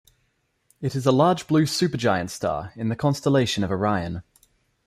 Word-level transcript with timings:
It 0.81 0.95
is 0.95 1.05
a 1.05 1.11
large 1.11 1.45
blue 1.45 1.65
supergiant 1.67 2.31
star 2.31 2.73
in 2.75 2.89
the 2.89 2.95
constellation 2.95 3.63
of 3.63 3.69
Orion. 3.69 4.23